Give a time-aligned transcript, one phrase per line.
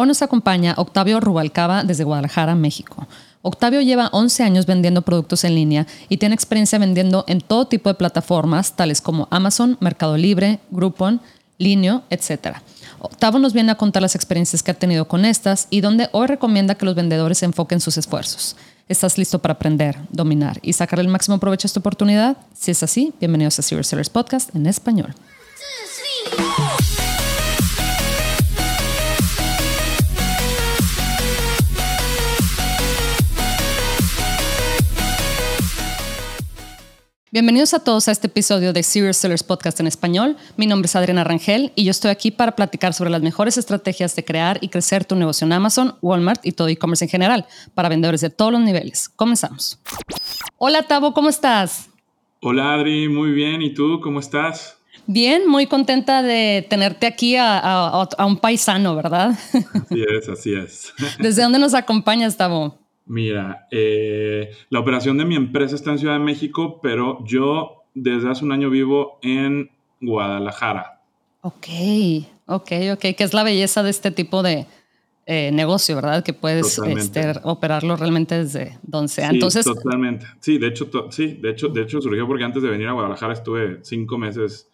[0.00, 3.08] Hoy nos acompaña Octavio Rubalcaba desde Guadalajara, México.
[3.42, 7.88] Octavio lleva 11 años vendiendo productos en línea y tiene experiencia vendiendo en todo tipo
[7.88, 11.20] de plataformas, tales como Amazon, Mercado Libre, Groupon,
[11.58, 12.58] Linio, etc.
[13.00, 16.28] Octavio nos viene a contar las experiencias que ha tenido con estas y donde hoy
[16.28, 18.54] recomienda que los vendedores enfoquen sus esfuerzos.
[18.88, 22.36] ¿Estás listo para aprender, dominar y sacar el máximo provecho a esta oportunidad?
[22.54, 25.12] Si es así, bienvenidos a Serious Sellers Podcast en español.
[37.30, 40.38] Bienvenidos a todos a este episodio de Serious Sellers Podcast en español.
[40.56, 44.16] Mi nombre es Adriana Rangel y yo estoy aquí para platicar sobre las mejores estrategias
[44.16, 47.90] de crear y crecer tu negocio en Amazon, Walmart y todo e-commerce en general para
[47.90, 49.10] vendedores de todos los niveles.
[49.10, 49.78] Comenzamos.
[50.56, 51.90] Hola Tavo, ¿cómo estás?
[52.40, 53.60] Hola Adri, muy bien.
[53.60, 54.78] ¿Y tú cómo estás?
[55.06, 59.38] Bien, muy contenta de tenerte aquí a, a un paisano, ¿verdad?
[59.52, 60.94] Así es, así es.
[61.18, 62.87] ¿Desde dónde nos acompañas, Tavo?
[63.08, 68.30] Mira, eh, la operación de mi empresa está en Ciudad de México, pero yo desde
[68.30, 71.02] hace un año vivo en Guadalajara.
[71.40, 71.66] Ok,
[72.46, 74.66] ok, ok, que es la belleza de este tipo de
[75.26, 76.22] eh, negocio, ¿verdad?
[76.22, 79.30] Que puedes este, operarlo realmente desde donde sea.
[79.30, 80.26] Sí, Entonces, totalmente.
[80.40, 83.32] Sí, de hecho, sí, de hecho, de hecho surgió porque antes de venir a Guadalajara
[83.32, 84.68] estuve cinco meses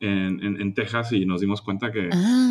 [0.00, 2.08] en, Texas y nos dimos cuenta que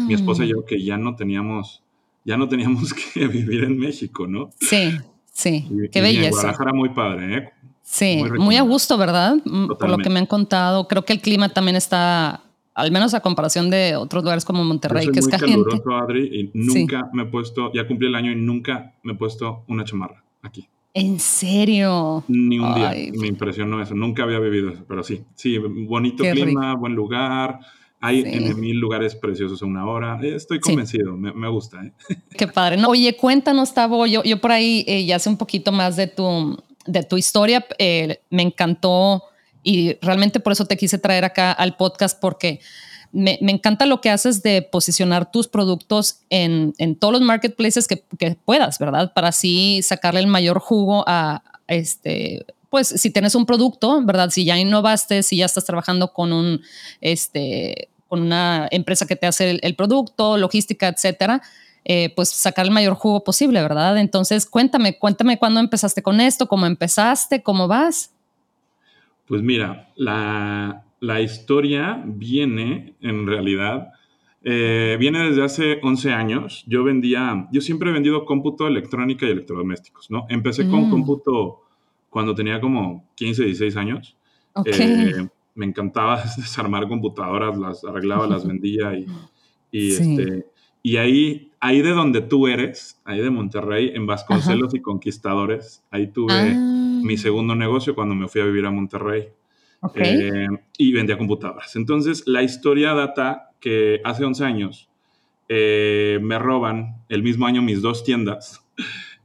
[0.07, 1.83] mi esposa y yo que ya no teníamos,
[2.23, 4.51] ya no teníamos que vivir en México, ¿no?
[4.59, 4.97] Sí.
[5.31, 6.31] Sí, qué belleza.
[6.31, 7.49] Guadalajara muy padre, ¿eh?
[7.81, 9.37] Sí, muy, a gusto, ¿verdad?
[9.43, 10.87] Por lo que me han contado.
[10.87, 12.41] Creo que el clima también está,
[12.75, 15.81] al menos a comparación de otros lugares como Monterrey, que es caliente.
[15.99, 19.63] Adri, y nunca me he puesto, ya cumplí el año y nunca me he puesto
[19.67, 20.67] una chamarra aquí.
[20.93, 22.23] ¿En serio?
[22.27, 22.93] Ni un día.
[23.19, 23.95] Me impresionó eso.
[23.95, 25.23] Nunca había vivido eso, pero sí.
[25.35, 27.59] Sí, bonito clima, buen lugar
[28.01, 30.19] hay en mil lugares preciosos a una hora.
[30.21, 31.83] Eh, estoy convencido, me, gusta.
[31.83, 31.93] ¿eh?
[32.37, 32.77] Qué padre.
[32.77, 36.07] No, oye, cuéntanos, Tavo, yo, yo por ahí eh, ya sé un poquito más de
[36.07, 37.65] tu, de tu historia.
[38.29, 39.23] me encantó
[39.63, 42.61] y realmente por eso te quise traer acá al podcast porque
[43.11, 47.87] me, me encanta lo que haces de posicionar tus productos en, en todos los marketplaces
[47.87, 49.13] que, que, puedas, ¿verdad?
[49.13, 54.29] Para así sacarle el mayor jugo a este pues si tienes un producto, ¿verdad?
[54.29, 56.61] Si ya innovaste, si ya estás trabajando con un,
[57.01, 61.41] este, con una empresa que te hace el, producto, logística, etcétera,
[61.85, 63.97] eh, pues sacar el mayor jugo posible, ¿verdad?
[63.97, 68.13] Entonces, cuéntame, cuéntame cuándo empezaste con esto, cómo empezaste, cómo vas.
[69.27, 73.89] Pues mira, la, historia viene, en realidad,
[74.43, 76.63] eh, viene desde hace 11 años.
[76.67, 80.25] Yo vendía, yo siempre he vendido cómputo, electrónica y electrodomésticos, ¿no?
[80.29, 80.89] Empecé con mm.
[80.89, 81.68] cómputo
[82.09, 84.17] cuando tenía como 15, 16 años.
[84.65, 89.05] Eh, me encantaba desarmar computadoras, las arreglaba, las vendía y,
[89.71, 90.45] y, este,
[90.81, 96.07] y ahí, ahí de donde tú eres, ahí de Monterrey, en Vasconcelos y Conquistadores, ahí
[96.07, 97.01] tuve ah.
[97.03, 99.29] mi segundo negocio cuando me fui a vivir a Monterrey.
[99.95, 100.47] Eh,
[100.77, 101.77] y vendía computadoras.
[101.77, 104.89] Entonces, la historia data que hace 11 años
[105.47, 108.61] eh, me roban el mismo año mis dos tiendas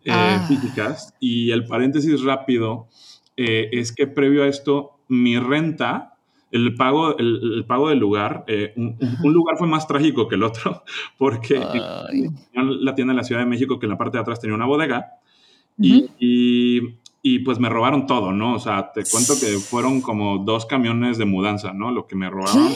[0.04, 0.44] eh, ah.
[0.46, 1.14] físicas.
[1.18, 2.88] Y el paréntesis rápido
[3.36, 6.18] eh, es que previo a esto, mi renta,
[6.50, 10.84] el pago, el, pago del lugar, eh, un, lugar fue más trágico que el otro,
[11.18, 14.54] porque la tienda en la Ciudad de México, que en la parte de atrás tenía
[14.54, 15.12] una bodega,
[15.76, 18.54] y, y, pues me robaron todo, ¿no?
[18.54, 21.90] O sea, te cuento que fueron como dos camiones de mudanza, ¿no?
[21.90, 22.68] Lo que me robaron.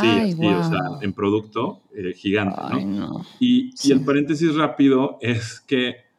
[0.00, 1.82] Sí, o sea, en producto
[2.14, 3.26] gigante, ¿no?
[3.40, 6.11] Y, y, el paréntesis rápido es que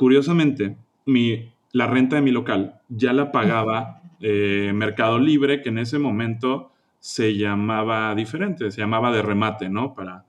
[0.00, 5.76] Curiosamente, mi, la renta de mi local ya la pagaba eh, Mercado Libre, que en
[5.76, 9.92] ese momento se llamaba diferente, se llamaba de remate, ¿no?
[9.92, 10.24] Para,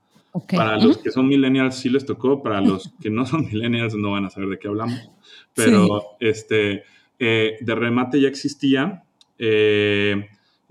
[0.54, 4.10] para los que son millennials sí les tocó, para los que no son millennials no
[4.10, 5.10] van a saber de qué hablamos.
[5.54, 6.82] Pero este,
[7.18, 9.04] eh, de remate ya existía,
[9.38, 10.28] eh,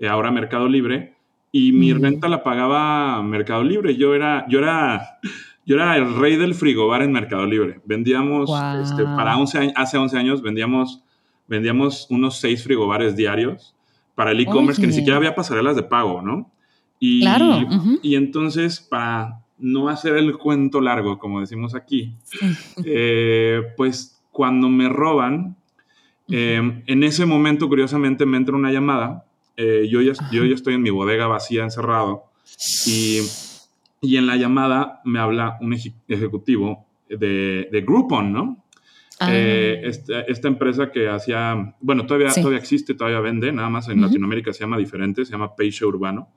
[0.08, 1.16] ahora Mercado Libre,
[1.52, 2.02] y mi mm.
[2.04, 3.96] renta la pagaba Mercado Libre.
[3.96, 5.18] Yo era, yo era
[5.72, 7.80] yo era el rey del frigobar en Mercado Libre.
[7.86, 8.52] Vendíamos,
[8.84, 11.02] este, para 11 hace 11 años, vendíamos,
[11.48, 13.74] vendíamos unos 6 frigobares diarios
[14.14, 16.52] para el e-commerce, que ni siquiera había pasarelas de pago, ¿no?
[17.00, 17.70] Y, claro.
[18.02, 22.16] y entonces, para no hacer el cuento largo, como decimos aquí,
[22.84, 25.56] eh, pues cuando me roban,
[26.28, 29.26] em, en ese momento, curiosamente, me entra una llamada.
[29.56, 32.26] Eh, yo, ya, yo ya estoy en mi bodega vacía, encerrado,
[32.86, 33.20] y
[34.02, 35.74] y en la llamada me habla un
[36.08, 38.66] ejecutivo de, de Groupon, ¿no?
[39.30, 44.52] Eh, esta, empresa que hacía, bueno, todavía, todavía existe, todavía vende, nada más en Latinoamérica
[44.52, 46.30] se llama diferente, se llama Peixe Urbano.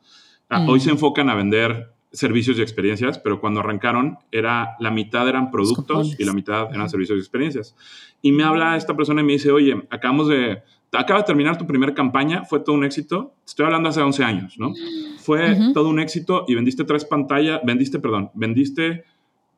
[0.50, 0.82] Ah, hoy mm.
[0.82, 6.14] se enfocan a vender servicios y experiencias, pero cuando arrancaron era la mitad eran productos
[6.18, 7.74] y la mitad eran servicios y experiencias.
[8.20, 10.62] Y me habla esta persona y me dice, oye, acabamos de,
[10.96, 13.34] acaba de terminar tu primera campaña, fue todo un éxito.
[13.46, 14.72] Estoy hablando hace 11 años, ¿no?
[15.18, 19.04] Fue todo un éxito y vendiste tres pantallas, vendiste, perdón, vendiste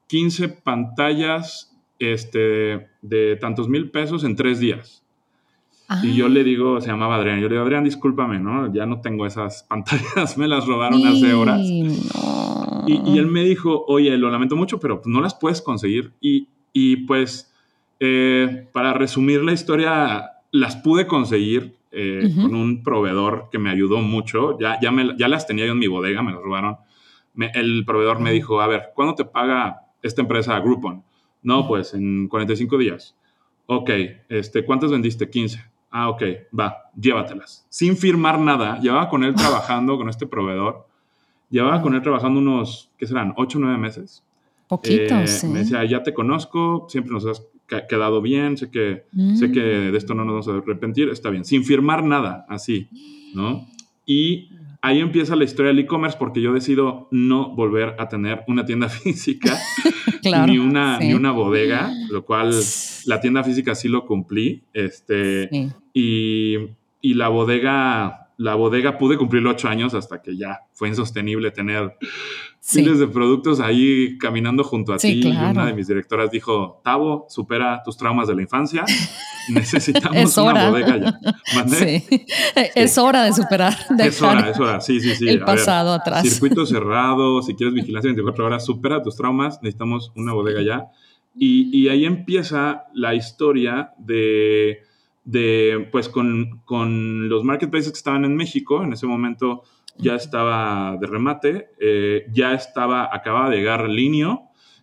[0.09, 5.03] 15 pantallas este, de tantos mil pesos en tres días.
[6.03, 8.73] Y yo le digo, se llamaba Adrián, yo le digo, Adrián, discúlpame, ¿no?
[8.73, 11.61] Ya no tengo esas pantallas, me las robaron hace horas.
[12.89, 16.13] Y, él me dijo, oye, lo lamento mucho, pero no las puedes conseguir.
[16.21, 17.53] Y, y pues,
[18.01, 23.99] eh, para resumir la historia, las pude conseguir eh, con un proveedor que me ayudó
[23.99, 24.59] mucho.
[24.59, 26.77] Ya, ya, me, ya las tenía yo en mi bodega, me las robaron.
[27.55, 31.03] el proveedor me dijo, a ver, ¿cuándo te paga esta empresa Groupon?
[31.43, 33.17] No, pues en 45 días.
[33.67, 33.91] Ok,
[34.29, 35.29] este, ¿cuántas vendiste?
[35.29, 35.65] 15.
[35.91, 36.23] Ah, ok,
[36.59, 37.67] va, llévatelas.
[37.69, 40.87] Sin firmar nada, llevaba con él trabajando, con este proveedor,
[41.51, 43.35] llevaba con él trabajando unos, ¿qué serán?
[43.35, 44.23] ¿8 o 9 meses?
[44.69, 49.05] Poquitos, eh, Me decía, ya te conozco, siempre nos has quedado bien, sé que,
[49.35, 49.93] sé que mm.
[49.93, 52.89] de esto no nos vamos a arrepentir, está bien, sin firmar nada, así,
[53.35, 53.67] ¿no?
[54.05, 54.51] Y
[54.83, 58.89] ahí empieza la historia del e-commerce porque yo decido no volver a tener una tienda
[58.91, 59.59] física
[60.47, 62.55] ni, una, ni una bodega, lo cual
[63.07, 64.63] la tienda física sí lo cumplí.
[64.73, 65.51] Este,
[65.93, 66.57] y,
[67.01, 71.97] y, la bodega, la bodega pude cumplir ocho años hasta que ya fue insostenible tener
[72.75, 75.23] miles de productos ahí caminando junto a ti.
[75.25, 78.85] Y una de mis directoras dijo, Tavo, supera tus traumas de la infancia.
[79.49, 81.19] Necesitamos una bodega ya.
[81.67, 82.05] Sí.
[82.75, 83.75] Es hora de superar.
[83.99, 84.81] es hora, es hora.
[84.81, 85.29] Sí, sí, sí.
[85.29, 86.29] El pasado atrás.
[86.29, 89.63] Circuito cerrado, si quieres vigilancia 24 horas, supera tus traumas.
[89.63, 90.89] Necesitamos una bodega ya.
[91.39, 94.81] Y, y ahí empieza la historia de,
[95.27, 98.83] de pues, con, con los marketplaces que estaban en México.
[98.83, 99.65] En ese momento
[99.99, 104.43] ya estaba de remate, eh, ya estaba, acababa de llegar Linio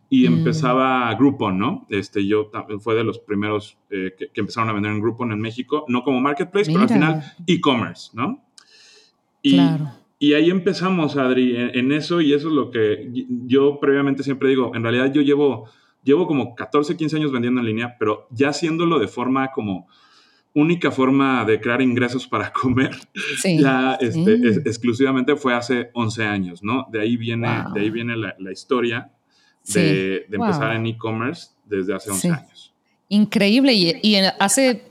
[0.09, 0.33] y mm.
[0.33, 1.87] empezaba Groupon, ¿no?
[1.89, 5.85] Este, yo fue de los primeros eh, que, empezaron a vender en Groupon en México,
[5.87, 8.43] no como marketplace, pero al final e-commerce, ¿no?
[9.41, 9.91] Y, claro.
[10.19, 13.09] y ahí empezamos, Adri, en, en, eso y eso es lo que
[13.45, 15.69] yo previamente siempre digo, en realidad yo llevo,
[16.03, 19.87] llevo como 14, 15 años vendiendo en línea, pero ya haciéndolo de forma como
[20.53, 22.95] única forma de crear ingresos para comer
[23.43, 24.33] ya este,
[24.69, 26.87] exclusivamente fue hace 11 años, ¿no?
[26.91, 29.11] De ahí viene, de ahí viene la, historia
[29.73, 32.73] de, empezar en e-commerce desde hace 11 años.
[33.09, 33.73] Increíble.
[33.73, 34.83] Y, hace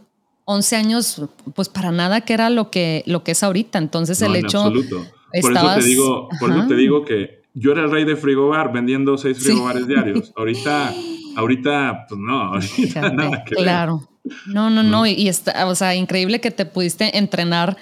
[0.45, 1.23] 11 años,
[1.55, 3.79] pues para nada que era lo que, lo que es ahorita.
[3.79, 4.63] Entonces el hecho...
[4.63, 5.07] Absoluto.
[5.41, 8.71] Por, eso te digo, por eso te digo que yo era el rey de frigobar
[8.71, 10.31] vendiendo seis frigobares diarios.
[10.37, 10.93] Ahorita,
[11.37, 14.12] ahorita, pues no, ahorita nada que Claro.
[14.47, 15.07] No, no, no.
[15.07, 17.77] Y, está, o sea, increíble que te pudiste entrenar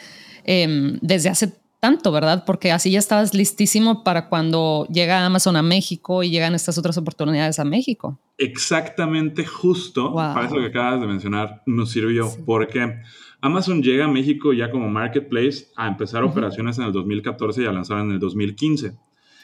[0.45, 2.45] em, desde hace tanto, ¿verdad?
[2.47, 6.97] Porque así ya estabas listísimo para cuando llega Amazon a México y llegan estas otras
[6.99, 8.21] oportunidades a México.
[8.37, 13.01] Exactamente, justo para eso que acabas de mencionar, nos sirvió porque
[13.41, 17.73] Amazon llega a México ya como marketplace a empezar operaciones en el 2014 y a
[17.73, 18.93] lanzar en el 2015.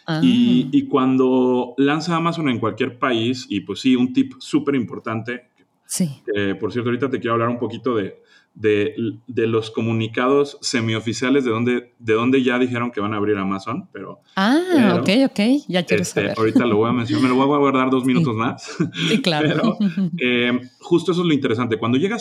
[0.06, 0.20] Ah.
[0.22, 5.48] Y, y, cuando lanza Amazon en cualquier país, y pues sí, un tip súper importante,
[5.86, 6.22] Sí.
[6.58, 8.20] por cierto, ahorita te quiero hablar un poquito de,
[8.56, 13.88] de, los comunicados semioficiales de donde, de donde ya dijeron que van a abrir Amazon,
[13.92, 14.20] pero...
[14.34, 16.34] Ah, ok, ok, ya quiero este, saber.
[16.36, 18.76] Ahorita lo voy a mencionar, me lo voy a guardar dos minutos más.
[19.08, 19.48] Sí, claro.
[19.48, 19.78] pero
[20.18, 21.78] eh, justo eso es lo interesante.
[21.78, 22.16] Cuando llega,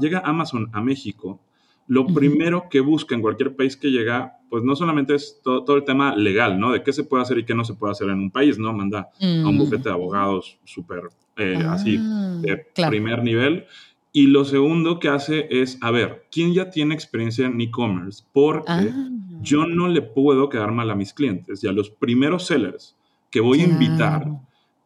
[0.00, 1.40] llega Amazon a México,
[1.86, 5.84] lo primero que busca en cualquier país que llega, pues no solamente es todo, el
[5.84, 6.72] tema legal, ¿no?
[6.72, 8.72] De qué se puede hacer y qué no se puede hacer en un país, ¿no?
[8.72, 9.58] Manda a un mm.
[9.58, 11.02] bufete de abogados súper
[11.36, 13.66] eh, así ah, de primer nivel.
[14.12, 18.24] Y lo segundo que hace es, a ver, ¿quién ya tiene experiencia en e-commerce?
[18.32, 19.10] Porque ah.
[19.42, 21.60] yo no le puedo quedar mal a mis clientes.
[21.60, 22.96] Ya los primeros sellers
[23.30, 24.26] que voy a invitar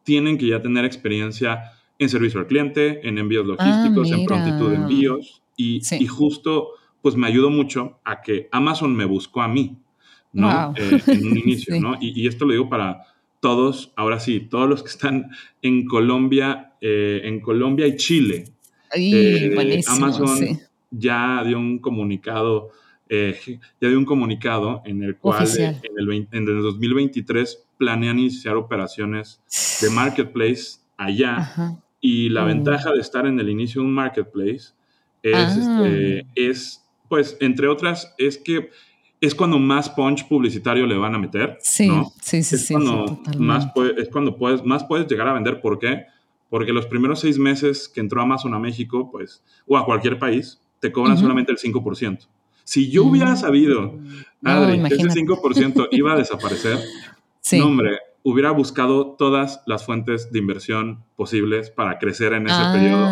[0.03, 4.75] tienen que ya tener experiencia en servicio al cliente, en envíos logísticos, en prontitud de
[4.75, 5.43] envíos.
[5.55, 9.77] Y, y justo pues me ayudó mucho a que Amazon me buscó a mí,
[10.33, 10.73] ¿no?
[10.75, 11.97] Eh, en un inicio, ¿no?
[11.99, 13.03] Y, esto lo digo para
[13.41, 15.31] todos, ahora sí, todos los que están
[15.61, 18.45] en Colombia, eh, en Colombia y Chile.
[18.95, 22.69] Eh, Amazon ya dio un comunicado,
[23.09, 29.41] ya dio un comunicado en el cual en el, en el 2023 planean iniciar operaciones
[29.81, 31.75] de marketplace allá.
[31.99, 32.47] Y la mm.
[32.47, 34.73] ventaja de estar en el inicio de un marketplace
[35.23, 35.83] es, ah.
[35.85, 36.81] este, es
[37.11, 38.69] pues, entre otras, es que
[39.21, 41.57] es cuando más punch publicitario le van a meter.
[41.61, 42.11] Sí, ¿no?
[42.21, 42.55] sí, sí.
[42.55, 45.61] Es cuando, más, es cuando puedes, más puedes llegar a vender.
[45.61, 46.05] ¿Por qué?
[46.49, 50.59] Porque los primeros seis meses que entró Amazon a México, pues, o a cualquier país,
[50.79, 52.27] te cobran solamente el 5%.
[52.63, 53.37] Si yo hubiera mm.
[53.37, 53.99] sabido,
[54.43, 56.79] Adri, que ese 5% iba a desaparecer,
[57.53, 63.07] no, hombre, hubiera buscado todas las fuentes de inversión posibles para crecer en ese periodo.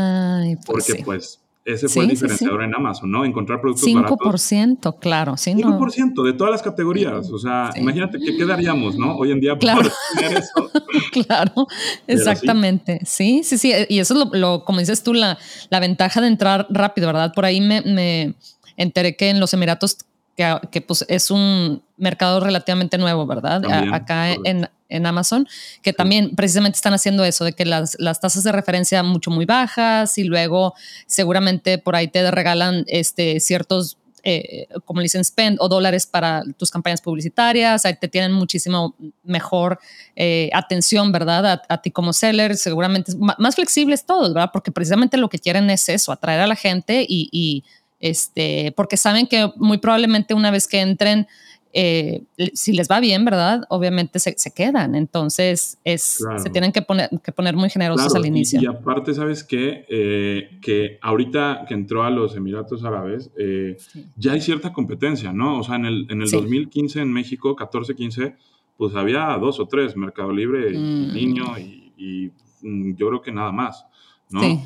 [0.65, 3.25] Pues porque pues ese fue el diferenciador en Amazon, ¿no?
[3.25, 4.51] Encontrar productos 5%, baratos.
[4.51, 5.37] 5%, claro.
[5.37, 7.29] Sí, 5% de todas las categorías.
[7.31, 9.15] O sea, imagínate que quedaríamos, ¿no?
[9.15, 9.89] Hoy en día claro.
[10.15, 10.71] tener eso.
[11.25, 11.67] claro,
[12.07, 12.99] exactamente.
[13.05, 13.41] Sí.
[13.43, 15.37] sí, sí, Y eso es lo, como dices tú, la,
[15.69, 17.33] la, ventaja de entrar rápido, ¿verdad?
[17.33, 18.35] Por ahí me, me
[18.77, 19.97] enteré que en los Emiratos
[20.71, 23.61] que, pues es un mercado relativamente nuevo, ¿verdad?
[23.93, 25.47] acá en, en, Amazon,
[25.81, 29.45] que también precisamente están haciendo eso, de que las, las, tasas de referencia mucho muy
[29.45, 30.73] bajas y luego
[31.07, 36.71] seguramente por ahí te regalan este, ciertos, eh, como dicen, spend o dólares para tus
[36.71, 39.79] campañas publicitarias, ahí te tienen muchísimo mejor
[40.15, 41.61] eh, atención, ¿verdad?
[41.67, 44.51] A, ti como seller, seguramente más flexibles todos, ¿verdad?
[44.53, 47.63] Porque precisamente lo que quieren es eso, atraer a la gente y
[47.99, 51.27] este, porque saben que muy probablemente una vez que entren,
[51.71, 53.61] eh, si les va bien, ¿verdad?
[53.69, 54.95] Obviamente se, quedan.
[54.95, 58.59] Entonces, es, se tienen que poner, que poner muy generosos al inicio.
[58.59, 59.85] Y, aparte, ¿sabes qué?
[59.87, 63.77] Eh, que ahorita que entró a los Emiratos Árabes, eh,
[64.17, 65.59] ya hay cierta competencia, ¿no?
[65.59, 68.35] O sea, en el, en el 2015 en México, 14-15,
[68.75, 71.13] pues había dos o tres, Mercado Libre, mm.
[71.13, 72.31] Niño y, y,
[72.67, 73.85] mm, yo creo que nada más,
[74.31, 74.63] ¿no?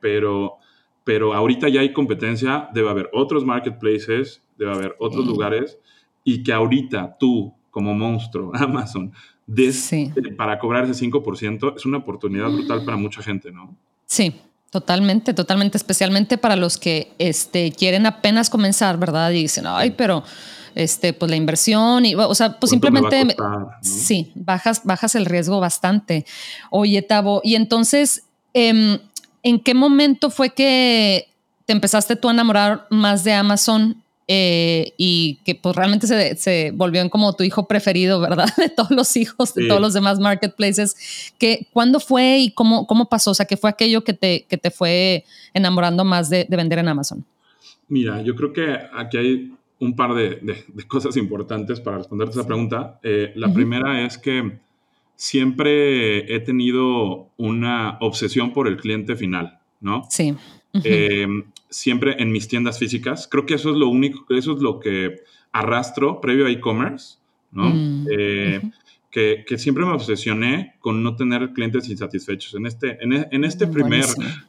[0.00, 0.58] pero
[1.04, 5.78] pero ahorita ya hay competencia, debe haber otros marketplaces, debe haber otros lugares,
[6.24, 9.12] y que ahorita tú, como monstruo, Amazon,
[9.46, 13.76] des, eh, para cobrar ese 5%, es una oportunidad brutal para mucha gente, ¿no?
[14.06, 14.34] Sí,
[14.70, 19.30] totalmente, totalmente, especialmente para los que este, quieren apenas comenzar, ¿verdad?
[19.32, 20.22] Y dicen, ay, pero
[20.74, 23.36] este, pues la inversión y, o sea, pues simplemente,
[23.82, 26.24] sí, bajas, bajas el riesgo bastante.
[26.70, 29.00] Oye, Tavo, y entonces, eh,
[29.42, 31.28] ¿En qué momento fue que
[31.66, 37.00] te empezaste tú a enamorar más de Amazon eh, y que pues realmente se, volvió
[37.00, 38.48] en como tu hijo preferido, ¿verdad?
[38.56, 41.34] De todos los hijos, de todos los demás marketplaces.
[41.38, 43.32] ¿Qué, ¿Cuándo fue y cómo, cómo pasó?
[43.32, 46.88] O sea, ¿qué fue aquello que te, que te fue enamorando más de, vender en
[46.88, 47.24] Amazon?
[47.88, 53.00] Mira, yo creo que aquí hay un par de, cosas importantes para responder esa pregunta.
[53.02, 54.58] Eh, la primera es que
[55.22, 60.02] siempre he tenido una obsesión por el cliente final, ¿no?
[60.10, 60.34] Sí.
[60.82, 61.28] Eh,
[61.70, 63.28] siempre en mis tiendas físicas.
[63.30, 65.20] Creo que eso es lo único, eso es lo que
[65.52, 67.18] arrastro previo a e-commerce,
[67.52, 67.70] ¿no?
[67.70, 68.62] Mm, eh,
[69.12, 72.54] que, siempre me obsesioné con no tener clientes insatisfechos.
[72.54, 74.06] En este, en, e, este primer,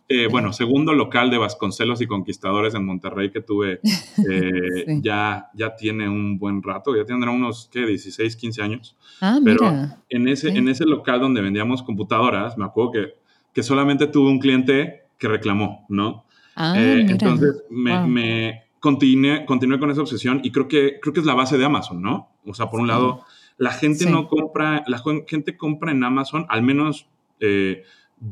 [0.08, 3.82] eh, bueno, segundo local de Vasconcelos y Conquistadores en Monterrey que tuve,
[4.32, 7.86] eh, ya, ya tiene un buen rato, ya tendrá unos, ¿qué?
[7.86, 8.96] 16, 15 años.
[9.20, 9.70] Ah, Pero
[10.08, 13.13] En, ese, en ese local donde vendíamos computadoras, me acuerdo que,
[13.53, 16.24] que solamente tuve un cliente que reclamó, ¿no?
[16.55, 21.20] Ah, eh, entonces me, me continué, continué, con esa obsesión y creo que, creo que
[21.20, 22.29] es la base de Amazon, ¿no?
[22.46, 23.25] O sea, por un lado
[23.58, 27.08] la gente no compra, la gente compra en Amazon, al menos
[27.40, 27.84] eh,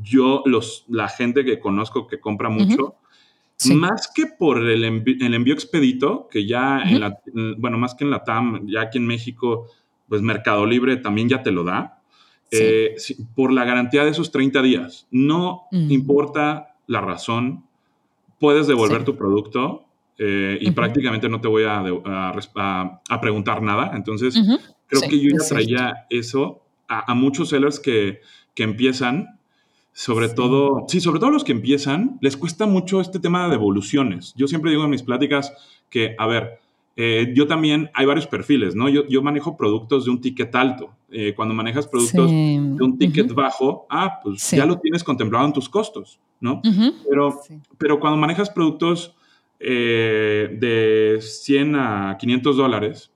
[0.02, 2.96] yo, los, la gente que conozco que compra mucho,
[3.76, 7.20] más que por el, envío expedito, que ya en la,
[7.58, 9.68] bueno, más que en la TAM, ya aquí en México,
[10.08, 12.02] pues Mercado Libre también ya te lo da,
[12.50, 12.96] eh,
[13.36, 15.08] por la garantía de esos 30 días.
[15.12, 17.66] No importa la razón,
[18.40, 19.86] puedes devolver tu producto
[20.18, 23.92] eh, y prácticamente no te voy a, a, preguntar nada.
[23.96, 24.36] Entonces,
[24.92, 28.20] Creo que yo ya traía eso a, muchos sellers que,
[28.54, 29.40] que empiezan,
[29.94, 34.34] sobre todo, sí, sobre todo los que empiezan, les cuesta mucho este tema de devoluciones.
[34.36, 35.54] Yo siempre digo en mis pláticas
[35.90, 36.60] que, a ver,
[36.98, 38.90] eh, yo también hay varios perfiles, ¿no?
[38.90, 40.92] Yo, yo manejo productos de un ticket alto.
[41.10, 45.54] Eh, cuando manejas productos de un ticket bajo, ah, pues ya lo tienes contemplado en
[45.54, 46.62] tus costos, ¿no?
[47.10, 47.40] pero,
[47.78, 49.14] pero cuando manejas productos
[49.60, 53.11] eh, de 100 a 500 dólares,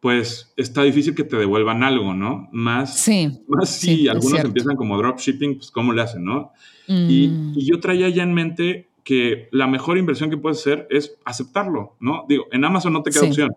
[0.00, 2.48] pues está difícil que te devuelvan algo, ¿no?
[2.52, 6.52] Más, sí, más si algunos empiezan como dropshipping, pues cómo le hacen, ¿no?
[6.86, 7.58] Y, mm.
[7.58, 12.24] yo traía ya en mente que la mejor inversión que puedes hacer es aceptarlo, ¿no?
[12.28, 13.50] Digo, en Amazon no te queda opción,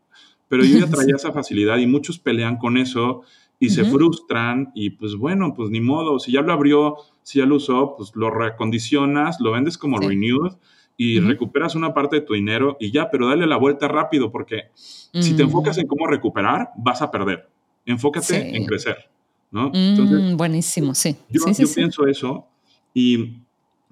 [0.47, 3.21] pero yo ya traía esa facilidad y muchos pelean con eso
[3.59, 7.45] y se frustran y pues bueno, pues ni modo, si ya lo abrió, si ya
[7.45, 10.53] lo usó, pues lo recondicionas, lo vendes como renewed
[10.97, 14.69] y recuperas una parte de tu dinero y ya, pero dale la vuelta rápido porque
[14.75, 17.49] si te enfocas en cómo recuperar, vas a perder.
[17.85, 19.09] Enfócate en crecer,
[19.49, 19.71] ¿no?
[19.73, 21.15] Mm, buenísimo, sí.
[21.29, 22.47] Yo, pienso eso
[22.93, 23.37] y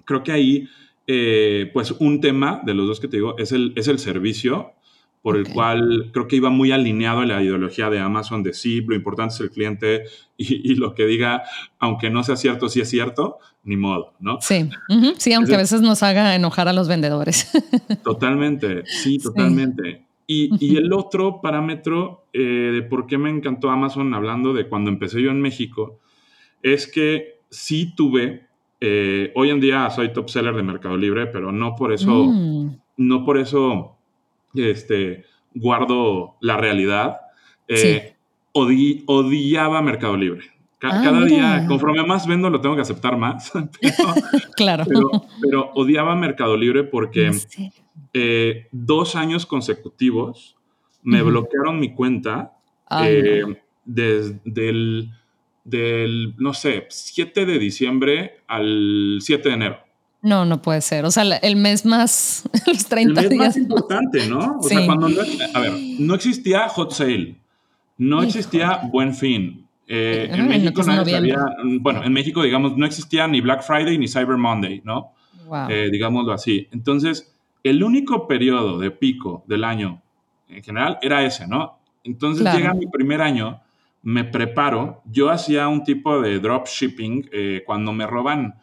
[0.04, 0.68] creo que ahí,
[1.06, 4.72] eh, pues un tema de los dos que te digo es el, es el servicio
[5.22, 8.80] por el cual creo que iba muy alineado a la ideología de Amazon de sí,
[8.80, 10.04] lo importante es el cliente
[10.36, 11.42] y, lo que diga,
[11.78, 14.38] aunque no sea cierto, sí es cierto, ni modo, ¿no?
[14.40, 14.70] Sí,
[15.18, 17.50] sí, aunque a veces nos haga enojar a los vendedores.
[18.04, 20.06] Totalmente, sí, totalmente.
[20.26, 25.20] Y, el otro parámetro eh, de por qué me encantó Amazon, hablando de cuando empecé
[25.20, 25.98] yo en México,
[26.62, 28.46] es que sí tuve,
[28.80, 32.76] eh, hoy en día soy top seller de Mercado Libre, pero no por eso, mm.
[32.96, 33.99] no por eso
[34.54, 37.20] este, guardo la realidad.
[37.68, 38.14] Eh,
[38.52, 40.50] odiaba Mercado Libre.
[40.82, 43.52] Ah, cada día, conforme más vendo, lo tengo que aceptar más.
[44.56, 44.84] claro.
[45.42, 47.30] Pero, odiaba Mercado Libre porque
[48.14, 50.56] eh, dos años consecutivos
[51.02, 52.52] me bloquearon mi cuenta
[53.02, 53.44] eh,
[53.84, 55.10] desde el,
[55.64, 59.78] del, no sé, 7 de diciembre al 7 de enero.
[60.22, 61.04] No, no puede ser.
[61.04, 64.58] O sea, el mes más, los 30 el mes más importante, ¿no?
[64.58, 65.20] O sea, cuando no,
[65.54, 67.36] a ver, no existía hot sale,
[67.96, 69.66] no existía buen fin.
[69.86, 71.38] Eh, en México no había,
[71.80, 75.12] bueno, en México, digamos, no existía ni Black Friday ni Cyber Monday, ¿no?
[75.46, 75.66] Wow.
[75.90, 76.68] digámoslo así.
[76.70, 77.34] Entonces,
[77.64, 80.00] el único periodo de pico del año
[80.48, 81.78] en general era ese, ¿no?
[82.04, 83.60] Entonces llega mi primer año,
[84.02, 88.54] me preparo, yo hacía un tipo de dropshipping eh, cuando me roban,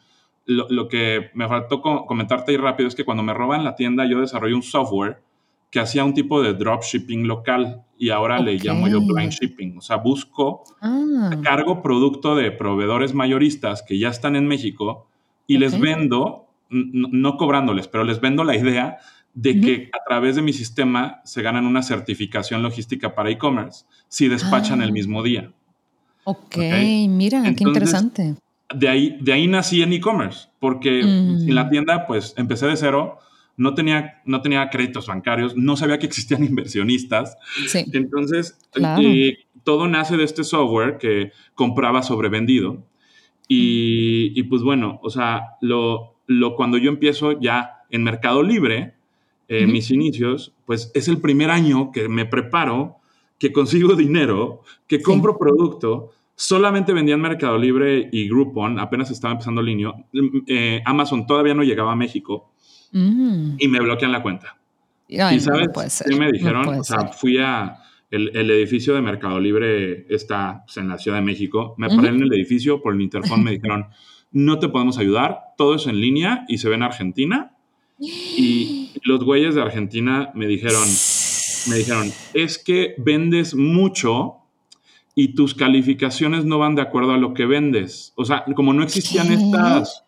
[0.47, 4.21] lo, que me faltó comentarte ahí rápido es que cuando me roban la tienda yo
[4.21, 5.21] desarrollé un software
[5.69, 9.81] que hacía un tipo de dropshipping local y ahora le llamo yo blind shipping, o
[9.81, 11.31] sea, busco, ah.
[11.43, 15.07] cargo producto de proveedores mayoristas que ya están en México
[15.45, 18.97] y les vendo no, cobrándoles, pero les vendo la idea
[19.33, 24.27] de que a través de mi sistema se ganan una certificación logística para e-commerce si
[24.29, 24.93] despachan el ah.
[24.93, 25.51] mismo día.
[26.23, 26.57] Ok,
[27.09, 28.35] mira, qué interesante.
[28.77, 33.19] De ahí, de ahí nací en e-commerce, porque en la tienda pues empecé de cero,
[33.57, 37.37] no tenía, no tenía créditos bancarios, no sabía que existían inversionistas.
[37.93, 38.57] Entonces,
[39.01, 42.83] eh, todo nace de este software que compraba sobrevendido.
[43.47, 48.93] Y, y pues bueno, o sea, lo, lo, cuando yo empiezo ya en Mercado Libre,
[49.49, 52.97] eh, mis inicios, pues es el primer año que me preparo,
[53.39, 56.13] que consigo dinero, que compro producto.
[56.39, 59.91] Solamente vendía en Mercado Libre y Groupon, apenas estaba empezando línea.
[60.45, 62.51] Eh, Amazon todavía no llegaba a México
[62.91, 63.55] mm.
[63.57, 64.55] y me bloquean la cuenta.
[65.07, 65.69] y sabes
[66.07, 67.79] qué me dijeron, o sea, fui a
[68.11, 71.73] el, edificio de Mercado Libre está pues, en la Ciudad de México.
[71.77, 73.87] Me paré en el edificio por el interfón, me dijeron,
[74.31, 77.53] no te podemos ayudar, todo es en línea y se ve en Argentina.
[77.99, 80.87] Y los güeyes de Argentina me dijeron,
[81.67, 84.35] me dijeron, es que vendes mucho
[85.19, 88.13] y tus calificaciones no van de acuerdo a lo que vendes.
[88.17, 90.03] O sea, como no existían estas,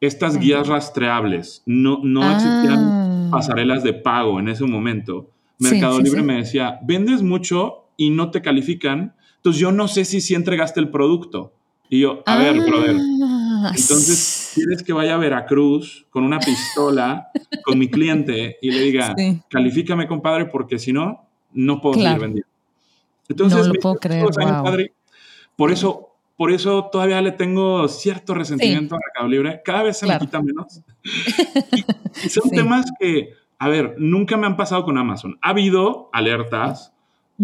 [0.00, 3.28] estas guías rastreables, no, no existían ah.
[3.30, 5.28] pasarelas de pago en ese momento.
[5.58, 10.22] Mercado Libre me decía, vendes mucho y no te califican, entonces yo no sé si
[10.22, 11.52] sí entregaste el producto.
[11.90, 17.28] Y yo, a ver, brother, entonces, ¿quieres que vaya a Veracruz con una pistola
[17.64, 19.14] con mi cliente y le diga,
[19.50, 22.57] califícame, compadre, porque si no, no puedo seguir vendiendo?
[23.28, 24.26] Entonces, no lo puedo creer.
[25.56, 29.60] por eso, por eso todavía le tengo cierto resentimiento a Mercado Libre.
[29.64, 30.80] Cada vez se me quita menos.
[32.24, 35.38] y, son temas que, a ver, nunca me han pasado con Amazon.
[35.42, 36.92] Ha habido alertas,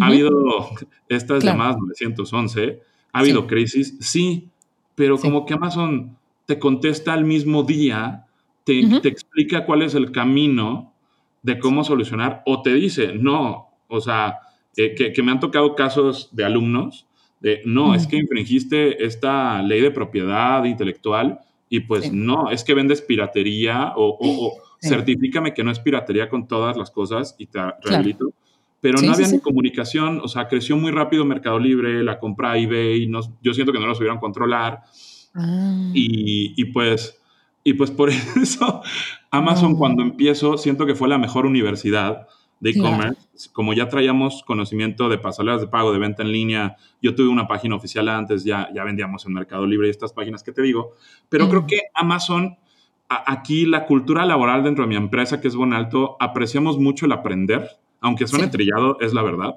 [0.00, 0.30] ha habido
[1.08, 2.80] estas llamadas 911,
[3.12, 4.48] ha habido crisis, sí,
[4.94, 6.16] pero como que Amazon
[6.46, 8.26] te contesta al mismo día,
[8.64, 10.92] te, explica cuál es el camino
[11.42, 14.38] de cómo solucionar, o te dice, no, o sea,
[14.76, 17.06] eh, que, me han tocado casos de alumnos,
[17.40, 22.74] de, no, es que infringiste esta ley de propiedad intelectual y pues no, es que
[22.74, 28.32] vendes piratería o, certifícame que no es piratería con todas las cosas y te rehabilito.
[28.80, 33.06] Pero no había ni comunicación, o sea, creció muy rápido Mercado Libre, la compra eBay,
[33.06, 34.82] no, yo siento que no lo supieron controlar.
[35.34, 35.90] Ah.
[35.94, 37.18] Y, pues,
[37.62, 38.10] y pues por
[38.40, 38.82] eso
[39.30, 42.26] Amazon cuando empiezo siento que fue la mejor universidad
[42.64, 43.50] de e-commerce.
[43.52, 47.46] Como ya traíamos conocimiento de pasarelas de pago, de venta en línea, yo tuve una
[47.46, 50.94] página oficial antes, ya, ya vendíamos en Mercado Libre y estas páginas que te digo,
[51.28, 52.56] pero creo que Amazon,
[53.08, 57.68] aquí la cultura laboral dentro de mi empresa, que es Bonalto, apreciamos mucho el aprender
[58.04, 59.54] aunque suene trillado, es la verdad.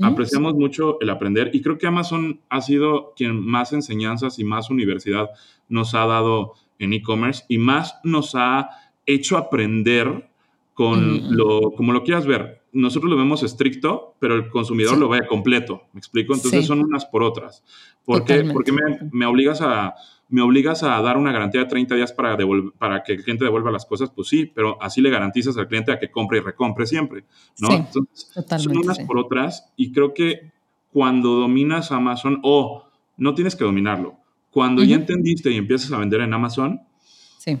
[0.00, 4.70] Apreciamos mucho el aprender y creo que Amazon ha sido quien más enseñanzas y más
[4.70, 5.28] universidad
[5.68, 8.70] nos ha dado en e-commerce y más nos ha
[9.04, 10.30] hecho aprender
[10.74, 12.62] con lo, como lo quieras ver.
[12.72, 16.34] Nosotros lo vemos estricto, pero el consumidor lo ve completo, ¿me explico?
[16.34, 17.62] Entonces son unas por otras.
[18.04, 18.44] ¿Por qué?
[18.52, 18.72] Porque
[19.12, 19.94] me, obligas a,
[20.28, 22.36] me obligas a dar una garantía de 30 días para,
[22.76, 25.92] para que el cliente devuelva las cosas, pues sí, pero así le garantizas al cliente
[25.92, 27.24] a que compre y recompre siempre,
[27.60, 27.70] ¿no?
[27.70, 30.52] Entonces, son unas por otras y creo que
[30.92, 34.16] cuando dominas Amazon, o no tienes que dominarlo,
[34.50, 36.80] cuando ya entendiste y empiezas a vender en Amazon,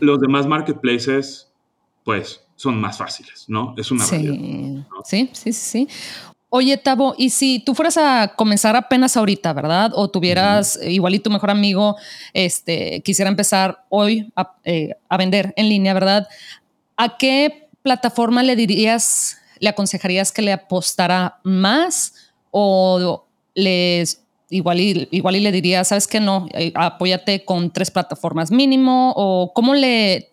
[0.00, 1.52] los demás marketplaces,
[2.04, 3.74] pues son más fáciles, ¿no?
[3.76, 4.16] Es una sí.
[4.16, 4.86] realidad.
[5.04, 5.88] Sí, sí, sí.
[6.48, 9.90] Oye, Tavo, y si tú fueras a comenzar apenas ahorita, ¿verdad?
[9.94, 11.96] O tuvieras, igual y tu mejor amigo,
[12.32, 16.28] este, quisiera empezar hoy a, eh, a vender en línea, ¿verdad?
[16.96, 25.08] ¿A qué plataforma le dirías, le aconsejarías que le apostara más o les igual y,
[25.10, 29.74] igual y le diría, sabes que no, eh, apóyate con tres plataformas mínimo o cómo
[29.74, 30.30] le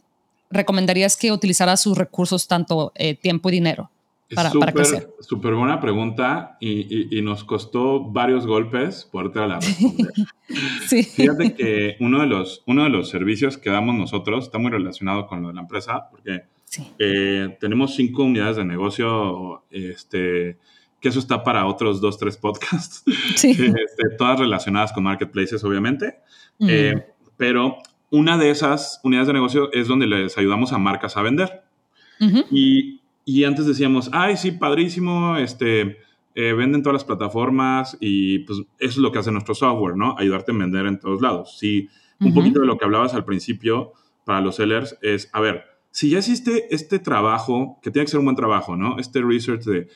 [0.51, 3.89] recomendarías que utilizara sus recursos, tanto eh, tiempo y dinero?
[4.33, 5.09] Para, super, crecer.
[5.19, 10.13] Súper buena pregunta y, y, nos costó varios golpes poderte la responder.
[10.87, 11.03] sí.
[11.03, 15.27] Fíjate que uno de, los, uno de los servicios que damos nosotros está muy relacionado
[15.27, 16.87] con lo de la empresa porque sí.
[16.97, 20.57] eh, tenemos cinco unidades de negocio, este,
[21.01, 23.03] que eso está para otros dos, tres podcasts,
[23.35, 23.49] sí.
[23.51, 26.19] este, todas relacionadas con marketplaces, obviamente.
[26.59, 26.67] Mm.
[26.69, 27.79] Eh, pero
[28.11, 31.63] una de esas unidades de negocio es donde les ayudamos a marcas a vender.
[32.19, 32.45] Uh -huh.
[32.51, 35.97] y, y, antes decíamos, ay, sí, padrísimo, este,
[36.35, 40.15] eh, venden todas las plataformas y pues eso es lo que hace nuestro software, ¿no?
[40.19, 41.57] Ayudarte a vender en todos lados.
[41.57, 42.33] Sí, un uh -huh.
[42.35, 43.93] poquito de lo que hablabas al principio
[44.25, 48.19] para los sellers es, a ver, si ya existe este trabajo, que tiene que ser
[48.19, 48.97] un buen trabajo, ¿no?
[48.99, 49.87] Este research de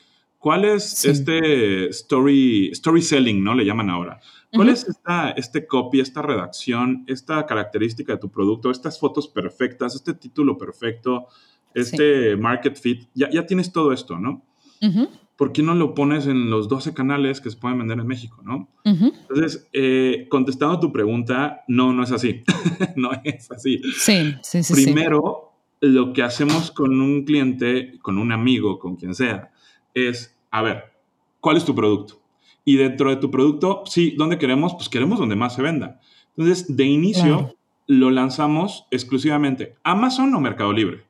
[0.46, 1.08] ¿Cuál es sí.
[1.08, 3.52] este story, story selling, no?
[3.52, 4.20] Le llaman ahora.
[4.52, 4.74] ¿Cuál uh -huh.
[4.74, 10.14] es esta, este copy, esta redacción, esta característica de tu producto, estas fotos perfectas, este
[10.14, 11.26] título perfecto,
[11.74, 12.40] este sí.
[12.40, 13.08] market fit?
[13.12, 14.44] Ya, ya, tienes todo esto, ¿no?
[14.82, 15.08] Uh -huh.
[15.36, 18.40] ¿Por qué no lo pones en los 12 canales que se pueden vender en México,
[18.44, 18.68] no?
[18.84, 19.12] Uh -huh.
[19.22, 22.44] Entonces, eh, contestando a tu pregunta, no, no es así.
[22.94, 23.80] no es así.
[23.96, 24.74] Sí, sí, sí.
[24.74, 25.88] Primero, sí.
[25.88, 29.50] lo que hacemos con un cliente, con un amigo, con quien sea,
[29.92, 30.84] es, a ver,
[31.40, 32.14] ¿cuál es tu producto?
[32.64, 34.74] Y dentro de tu producto, sí, ¿dónde queremos?
[34.74, 36.00] Pues queremos donde más se venda.
[36.36, 37.54] Entonces, de inicio,
[37.86, 41.04] lo lanzamos exclusivamente Amazon o Mercado Libre.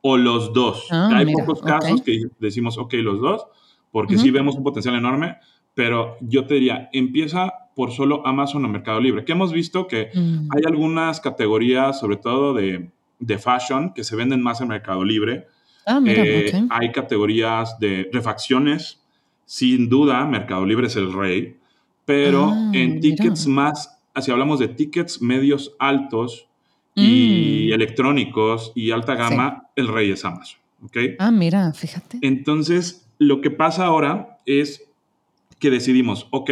[0.00, 0.86] O los dos.
[0.90, 2.22] Ah, Hay mira, pocos casos okay.
[2.22, 3.46] que decimos, ok, los dos,
[3.92, 4.22] porque uh -huh.
[4.22, 5.36] sí vemos un potencial enorme,
[5.74, 9.24] pero yo te diría, empieza por solo Amazon o Mercado Libre.
[9.26, 10.22] Que hemos visto que uh Mm.
[10.22, 10.48] -huh.
[10.56, 15.46] hay algunas categorías, sobre todo de, de fashion, que se venden más en Mercado Libre
[15.86, 16.66] Ah, mira, eh, okay.
[16.70, 19.00] Hay categorías de refacciones.
[19.44, 21.56] Sin duda, Mercado Libre es el rey.
[22.04, 23.62] Pero ah, en tickets mira.
[23.62, 26.46] más, si hablamos de tickets medios altos
[26.94, 27.74] y Mm.
[27.74, 29.72] electrónicos y alta gama, sí.
[29.76, 30.58] el rey es Amazon.
[30.82, 31.14] ¿okay?
[31.18, 32.18] Ah, mira, fíjate.
[32.22, 34.82] Entonces, lo que pasa ahora es
[35.58, 36.50] que decidimos, ok,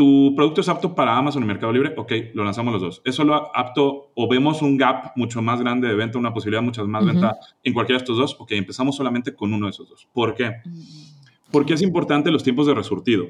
[0.00, 3.02] tu producto es apto para Amazon y Mercado Libre, ok, lo lanzamos los dos.
[3.04, 6.86] Es solo apto o vemos un gap mucho más grande de venta, una posibilidad mucho
[6.86, 7.12] más uh -huh.
[7.12, 10.08] venta en cualquiera de estos dos, ok, empezamos solamente con uno de esos dos.
[10.14, 10.52] ¿Por qué?
[10.64, 10.80] Mm.
[11.52, 13.26] Porque es importante los tiempos de resurtido.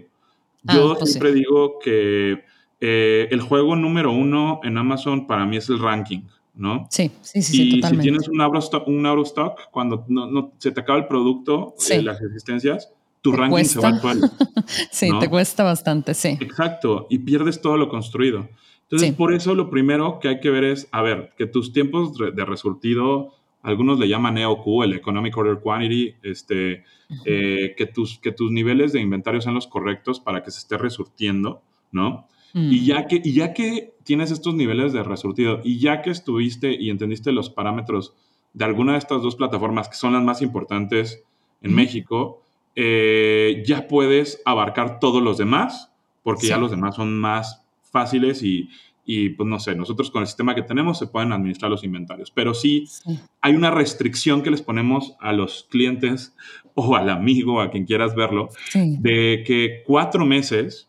[0.63, 1.41] Yo ah, pues siempre sí.
[1.41, 2.45] digo que
[2.81, 6.21] eh, el juego número uno en Amazon para mí es el ranking,
[6.55, 6.87] ¿no?
[6.89, 8.05] Sí, sí, sí, y sí totalmente.
[8.05, 11.75] si tienes un out of stock, un cuando no, no, se te acaba el producto,
[11.79, 11.95] sí.
[11.95, 13.81] eh, las existencias, tu ranking cuesta.
[13.81, 14.29] se va al suelo.
[14.91, 15.19] sí, ¿no?
[15.19, 16.39] te cuesta bastante, sí.
[16.41, 18.49] Exacto, y pierdes todo lo construido.
[18.83, 19.15] Entonces, sí.
[19.15, 22.45] por eso lo primero que hay que ver es, a ver, que tus tiempos de
[22.45, 27.23] resurtido, algunos le llaman EOQ, el Economic Order Quantity, este, uh -huh.
[27.27, 30.77] eh, que, tus, que tus niveles de inventario sean los correctos para que se esté
[30.77, 32.27] resurtiendo, ¿no?
[32.53, 32.73] Mm.
[32.73, 36.75] Y, ya que, y ya que tienes estos niveles de resurtido y ya que estuviste
[36.75, 38.15] y entendiste los parámetros
[38.53, 41.23] de alguna de estas dos plataformas que son las más importantes
[41.63, 41.75] en mm.
[41.77, 42.43] México,
[42.77, 46.49] eh, ya puedes abarcar todos los demás, porque sí.
[46.49, 48.69] ya los demás son más fáciles y,
[49.05, 52.31] y, pues no sé, nosotros con el sistema que tenemos se pueden administrar los inventarios,
[52.31, 56.37] pero sí, sí, hay una restricción que les ponemos a los clientes
[56.75, 58.97] o al amigo, a quien quieras verlo, sí.
[59.01, 60.89] de que cuatro meses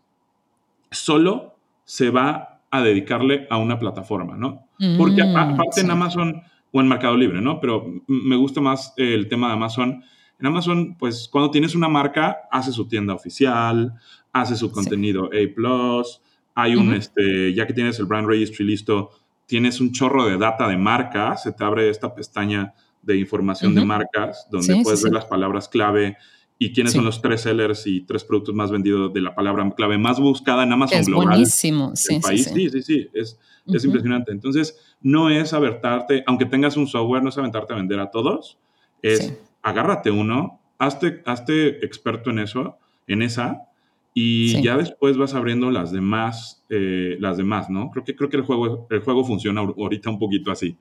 [0.91, 4.67] solo se va a dedicarle a una plataforma, ¿no?
[4.97, 6.41] Porque Mm, aparte en Amazon
[6.71, 7.59] o en Mercado Libre, ¿no?
[7.59, 10.03] Pero me gusta más el tema de Amazon.
[10.41, 13.93] En Amazon, pues cuando tienes una marca, hace su tienda oficial,
[14.33, 15.37] hace su contenido sí.
[15.37, 16.97] A+, hay un, uh -huh.
[16.97, 19.11] este, ya que tienes el brand registry listo,
[19.45, 22.73] tienes un chorro de data de marca, se te abre esta pestaña
[23.03, 23.79] de información uh -huh.
[23.79, 25.15] de marcas, donde sí, puedes sí, ver sí.
[25.15, 26.17] las palabras clave
[26.57, 29.97] y quiénes son los tres sellers y tres productos más vendidos de la palabra clave
[29.97, 31.27] más buscada en Amazon es global.
[31.29, 32.45] buenísimo, sí, el país.
[32.45, 33.75] Sí, sí, sí, es, uh -huh.
[33.77, 34.31] es impresionante.
[34.31, 38.57] Entonces, no es aventarte, aunque tengas un software, no es aventarte a vender a todos,
[39.01, 43.67] es agárrate uno, hazte, hazte experto en eso, en esa,
[44.13, 44.63] y sí.
[44.63, 47.91] ya después vas abriendo las demás, eh, las demás, ¿no?
[47.91, 50.75] Creo que, creo que el, juego, el juego funciona ahorita un poquito así.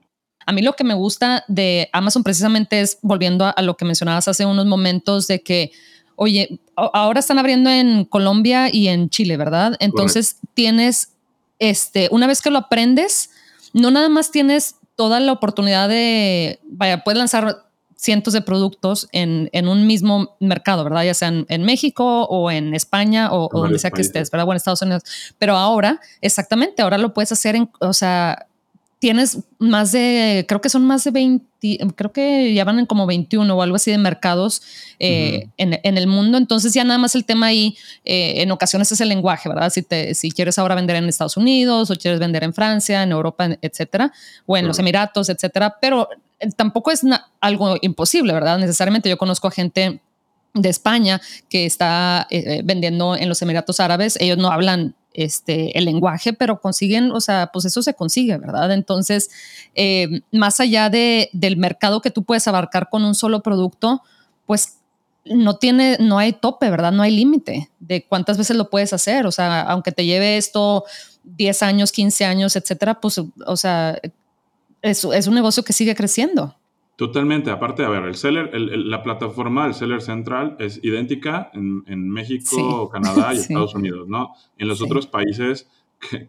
[0.45, 3.85] A mí lo que me gusta de Amazon precisamente es, volviendo a, a lo que
[3.85, 5.71] mencionabas hace unos momentos, de que,
[6.15, 9.77] oye, ahora están abriendo en Colombia y en Chile, ¿verdad?
[9.79, 10.51] Entonces Correcto.
[10.55, 11.13] tienes,
[11.59, 13.29] este, una vez que lo aprendes,
[13.73, 17.70] no nada más tienes toda la oportunidad de, vaya, puedes lanzar
[18.01, 21.03] cientos de productos en, en, un mismo mercado, ¿verdad?
[21.03, 24.47] Ya sea en, México o en España o, donde sea que estés, ¿verdad?
[24.47, 25.03] O en Estados Unidos.
[25.37, 28.47] Pero ahora, exactamente, ahora lo puedes hacer en, o sea,
[28.97, 31.45] tienes más de, creo que son más de 20,
[31.95, 34.63] creo que ya van en como 21 o algo así de mercados
[34.97, 36.39] eh, en, en, el mundo.
[36.39, 39.69] Entonces ya nada más el tema ahí, eh, en ocasiones es el lenguaje, ¿verdad?
[39.69, 43.11] Si, te, si quieres ahora vender en Estados Unidos o quieres vender en Francia, en
[43.11, 44.11] Europa, etcétera,
[44.47, 46.09] o en los Emiratos, etcétera, pero
[46.55, 47.01] tampoco es
[47.39, 48.57] algo imposible, ¿verdad?
[48.59, 50.01] Necesariamente yo conozco a gente
[50.53, 52.27] de España que está
[52.63, 57.49] vendiendo en los Emiratos Árabes, ellos no hablan este, el lenguaje, pero consiguen, o sea,
[57.51, 58.71] pues eso se consigue, ¿verdad?
[58.71, 59.29] Entonces,
[59.75, 64.01] eh, más allá de, del mercado que tú puedes abarcar con un solo producto,
[64.45, 64.77] pues
[65.25, 66.91] no tiene, no hay tope, ¿verdad?
[66.91, 69.27] No hay límite de cuántas veces lo puedes hacer.
[69.27, 70.85] O sea, aunque te lleve esto
[71.23, 73.99] 10 años, 15 años, etcétera, pues, o sea,
[74.81, 76.55] es, es un negocio que sigue creciendo.
[77.01, 82.89] Totalmente, aparte, a ver, el seller, la plataforma del seller central es idéntica en, México,
[82.93, 84.35] Canadá y Estados Unidos, ¿no?
[84.59, 85.67] En los otros países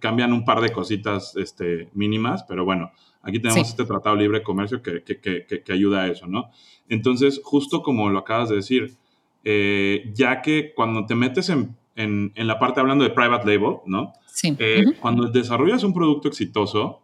[0.01, 4.45] cambian un par de cositas este, mínimas, pero bueno, aquí tenemos este tratado libre de
[4.45, 6.51] comercio que, que, ayuda a eso, ¿no?
[6.89, 8.97] Entonces, justo como lo acabas de decir,
[9.45, 14.15] eh, ya que cuando te metes en, en, la parte hablando de private label, ¿no?
[14.27, 14.57] Sí.
[14.59, 17.02] Eh, cuando desarrollas un producto exitoso,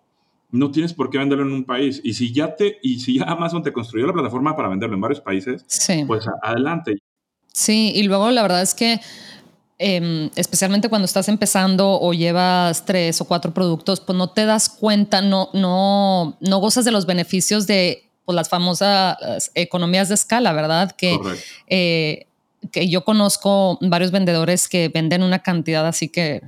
[0.51, 2.01] no tienes por qué venderlo en un país.
[2.03, 5.01] Y si ya te, y si ya Amazon te construyó la plataforma para venderlo en
[5.01, 5.65] varios países,
[6.07, 6.99] pues adelante.
[7.53, 9.01] Sí, y luego la verdad es que
[9.79, 14.69] em, especialmente cuando estás empezando o llevas tres o cuatro productos, pues no te das
[14.69, 20.53] cuenta, no, no, no gozas de los beneficios de pues, las famosas economías de escala,
[20.53, 20.93] ¿verdad?
[20.93, 22.28] Que
[22.73, 26.43] que yo conozco varios vendedores que venden una cantidad así que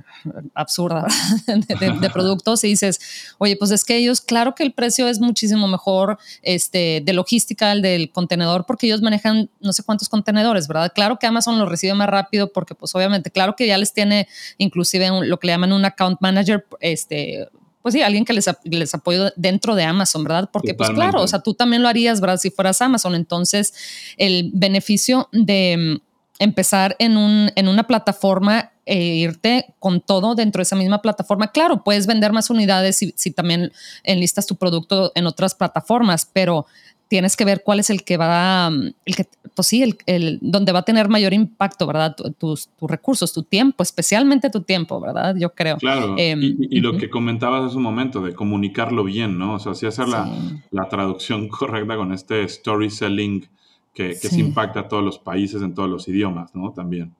[0.53, 1.07] absurda
[1.47, 2.99] de, productos y dices,
[3.37, 7.71] oye, pues es que ellos, claro que el precio es muchísimo mejor este, de logística,
[7.71, 10.91] el del contenedor, porque ellos manejan no sé cuántos contenedores, ¿verdad?
[10.93, 14.27] Claro que Amazon lo recibe más rápido porque pues obviamente, claro que ya les tiene
[14.57, 17.47] inclusive lo que le llaman un account manager, este,
[17.81, 20.49] pues sí, alguien que les, les apoye dentro de Amazon, ¿verdad?
[20.51, 22.37] Porque pues claro, o sea, tú también lo harías, ¿verdad?
[22.37, 23.15] Si fueras Amazon.
[23.15, 23.73] Entonces,
[24.17, 30.59] el beneficio de mm, empezar en, un, en una plataforma e irte con todo dentro
[30.59, 31.51] de esa misma plataforma.
[31.51, 33.71] Claro, puedes vender más unidades si, si también
[34.03, 36.65] enlistas tu producto en otras plataformas, pero
[37.07, 40.39] tienes que ver cuál es el que va, mm, el que, pues sí, el, el
[40.41, 42.15] donde va a tener mayor impacto, ¿verdad?
[42.37, 45.35] tus, tus, recursos, tu tiempo, especialmente tu tiempo, ¿verdad?
[45.37, 45.77] Yo creo.
[45.77, 46.15] Claro.
[46.17, 49.55] Em, y, lo que comentabas hace un momento, de comunicarlo bien, ¿no?
[49.55, 50.29] O sea, sí hacer la,
[50.71, 53.47] la, traducción correcta con este story selling
[53.93, 56.71] que, que se impacta a todos los países en todos los idiomas, ¿no?
[56.71, 57.13] También.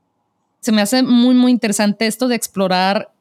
[0.61, 3.11] Se me hace muy, muy interesante esto de explorar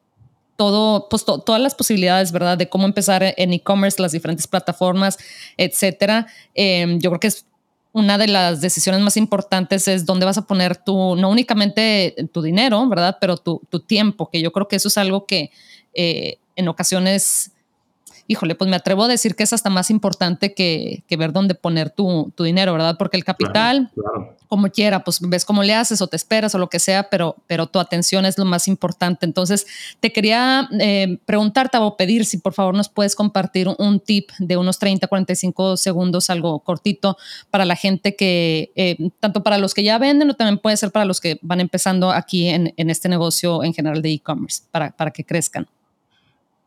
[0.61, 2.55] todo, pues todas las posibilidades, ¿verdad?
[2.55, 5.17] De cómo empezar en e-commerce, las diferentes plataformas,
[5.57, 6.27] etcétera.
[6.53, 7.47] Em, yo creo que es
[7.93, 12.41] una de las decisiones más importantes es dónde vas a poner tu, no únicamente tu
[12.41, 13.17] dinero, ¿verdad?
[13.19, 15.51] Pero tu, tu tiempo, que yo creo que eso es algo que
[15.93, 17.51] eh, en ocasiones,
[18.31, 21.53] híjole, pues me atrevo a decir que es hasta más importante que, que ver dónde
[21.53, 22.95] poner tu, tu, dinero, ¿verdad?
[22.97, 26.57] Porque el capital, claro, como quiera, pues ves cómo le haces o te esperas o
[26.57, 29.25] lo que sea, pero, pero tu atención es lo más importante.
[29.25, 29.67] Entonces,
[29.99, 34.55] te quería eh, preguntarte o pedir si por favor nos puedes compartir un tip de
[34.55, 37.17] unos 30, 45 segundos, algo cortito,
[37.49, 40.91] para la gente que, eh, tanto para los que ya venden o también puede ser
[40.91, 44.91] para los que van empezando aquí en, en este negocio en general de e-commerce, para,
[44.91, 45.67] para que crezcan.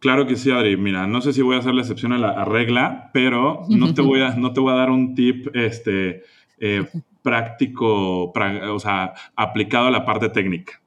[0.05, 0.77] Claro que sí, Adri.
[0.77, 4.03] Mira, no sé si voy a hacer la excepción a la regla, pero no te
[4.03, 6.25] voy a, no te voy a dar un tip este,
[6.59, 6.87] eh,
[7.23, 10.79] práctico, o sea, aplicado a la parte técnica.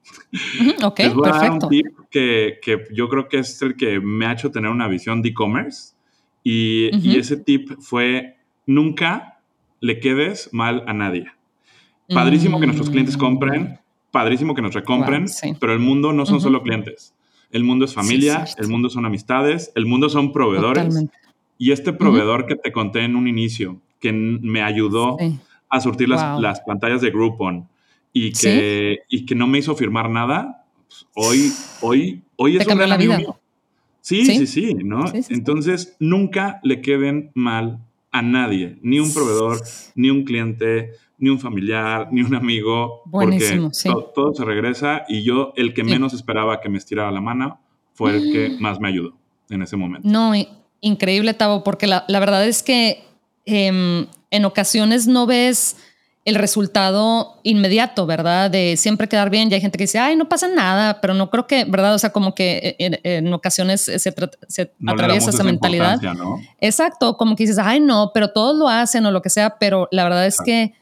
[0.84, 3.98] Ok, Les voy a dar un tip que, que, yo creo que es el que
[3.98, 5.96] me ha hecho tener una visión de e-commerce.
[6.44, 9.40] Y, y, ese tip fue, nunca
[9.80, 11.26] le quedes mal a nadie.
[12.08, 13.20] Padrísimo que nuestros clientes mm.
[13.20, 13.80] compren,
[14.12, 15.26] padrísimo que nos recompren,
[15.58, 17.16] pero el mundo no son solo clientes.
[17.50, 21.06] El mundo es familia, el mundo son amistades, el mundo son proveedores.
[21.56, 25.16] Y este proveedor que te conté en un inicio, que me ayudó
[25.68, 27.68] a surtir las, las, pantallas de Groupon
[28.12, 32.76] y que, y que no me hizo firmar nada, pues, hoy, hoy, hoy es un
[32.76, 33.40] gran amigo mío.
[34.00, 35.04] Sí, sí, sí, ¿no?
[35.28, 37.80] Entonces, nunca le queden mal
[38.10, 39.60] a nadie, ni un proveedor,
[39.94, 45.22] ni un cliente, ni un familiar, ni un amigo, Buenísimo, porque todo, se regresa y
[45.24, 47.60] yo, el que menos esperaba que me estirara la mano,
[47.92, 48.62] fue el que mm.
[48.62, 49.16] más me ayudó
[49.50, 50.08] en ese momento.
[50.08, 50.32] No,
[50.80, 53.04] increíble, Tavo, porque la, la verdad es que
[53.44, 55.76] em, en ocasiones no ves
[56.28, 58.50] el resultado inmediato, ¿verdad?
[58.50, 59.50] De siempre quedar bien.
[59.50, 61.94] Y hay gente que dice, ay, no pasa nada, pero no creo que, ¿verdad?
[61.94, 64.14] O sea, como que en, ocasiones se,
[64.86, 65.98] atraviesa esa, mentalidad.
[66.60, 69.88] Exacto, como que dices, ay, no, pero todos lo hacen o lo que sea, pero
[69.90, 70.74] la verdad es que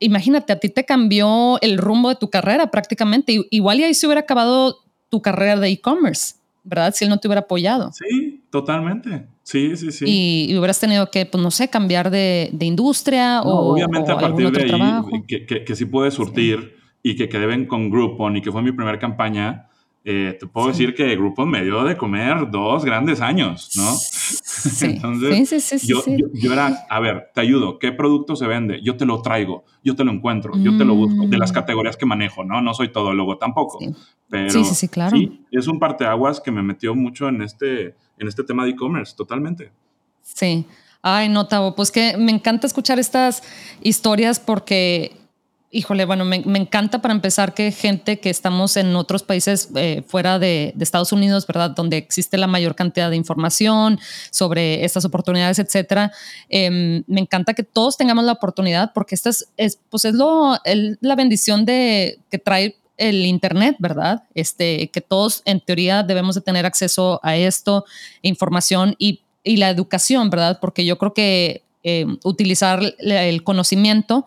[0.00, 3.46] imagínate, a ti te cambió el rumbo de tu carrera prácticamente.
[3.50, 6.92] Igual y ahí se hubiera acabado tu carrera de e-commerce, ¿verdad?
[6.94, 7.90] Si él no te hubiera apoyado.
[7.92, 9.26] Sí, totalmente.
[9.42, 10.04] Sí, sí, sí.
[10.06, 13.72] Y, hubieras tenido que, pues no sé, cambiar de, industria o.
[13.72, 17.90] Obviamente, a partir de ahí, que, que, que, sí surtir y que quedé bien con
[17.90, 19.70] Groupon y que fue mi primera campaña,
[20.02, 23.92] eh, te puedo decir que Groupon me dio de comer dos grandes años, ¿no?
[23.92, 24.86] Sí.
[25.02, 28.80] Entonces, sí, yo, yo, era, a ver, te ayudo, ¿qué producto se vende?
[28.82, 31.54] Yo te lo traigo, yo te lo encuentro, yo te lo busco, de las mm.
[31.54, 32.62] categorías que manejo, ¿no?
[32.62, 33.78] No soy todólogo tampoco.
[34.30, 35.14] Pero sí, sí, claro.
[35.14, 39.14] Sí, es un parteaguas que me metió mucho en este, en este tema de e-commerce,
[39.16, 39.72] totalmente.
[40.22, 40.64] Sí.
[41.02, 43.42] Ay, no, Tavo, pues que me encanta escuchar estas
[43.82, 45.16] historias porque
[45.72, 50.40] Híjole, bueno, me, encanta para empezar que gente que estamos en otros países eh, fuera
[50.40, 51.70] de, Estados Unidos, ¿verdad?
[51.70, 54.00] Donde existe la mayor cantidad de información
[54.32, 56.10] sobre estas oportunidades, etcétera.
[56.48, 61.14] Em, me encanta que todos tengamos la oportunidad porque esta es, pues es lo, la
[61.14, 64.22] bendición de que trae el Internet, ¿verdad?
[64.34, 67.84] Este, que todos en teoría debemos de tener acceso a esto,
[68.22, 70.58] información y, y la educación, ¿verdad?
[70.60, 74.26] Porque yo creo que em, utilizar el conocimiento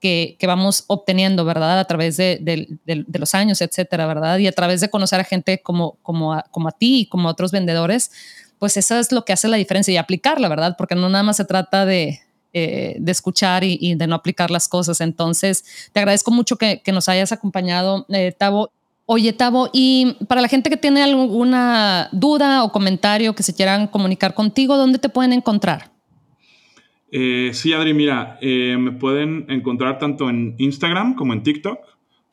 [0.00, 1.78] que, vamos obteniendo, ¿verdad?
[1.78, 4.38] A través de, los años, etcétera, ¿verdad?
[4.38, 7.28] Y a través de conocer a gente como, como, a, como a ti y como
[7.28, 8.10] a otros vendedores,
[8.58, 10.74] pues eso es lo que hace la diferencia y aplicarla, ¿verdad?
[10.76, 12.20] Porque no nada más se trata de,
[12.54, 15.00] eh, de escuchar y, de no aplicar las cosas.
[15.00, 18.70] Entonces, te agradezco mucho que, nos hayas acompañado, eh, Tavo.
[19.06, 23.86] Oye, Tavo, y para la gente que tiene alguna duda o comentario que se quieran
[23.86, 25.90] comunicar contigo, ¿dónde te pueden encontrar?
[27.16, 31.78] Eh, sí, Adri, mira, eh, me pueden encontrar tanto en Instagram como en TikTok,